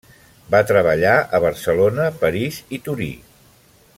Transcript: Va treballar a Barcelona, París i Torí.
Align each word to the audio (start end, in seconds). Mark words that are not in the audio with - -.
Va 0.53 0.61
treballar 0.71 1.11
a 1.39 1.41
Barcelona, 1.43 2.09
París 2.25 2.59
i 2.79 2.83
Torí. 2.89 3.13